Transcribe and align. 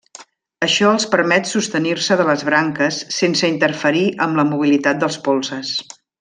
Això 0.67 0.87
els 0.93 1.03
permet 1.15 1.49
sostenir-se 1.49 2.17
de 2.21 2.25
les 2.29 2.45
branques 2.47 2.97
sense 3.19 3.51
interferir 3.57 4.03
amb 4.27 4.41
la 4.43 4.47
mobilitat 4.55 5.05
dels 5.05 5.21
polzes. 5.29 5.77